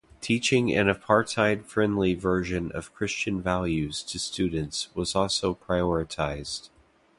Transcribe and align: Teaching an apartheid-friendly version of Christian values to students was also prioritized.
Teaching 0.19 0.73
an 0.75 0.87
apartheid-friendly 0.87 2.15
version 2.15 2.71
of 2.71 2.91
Christian 2.91 3.39
values 3.39 4.01
to 4.01 4.17
students 4.17 4.89
was 4.95 5.15
also 5.15 5.53
prioritized. 5.53 6.69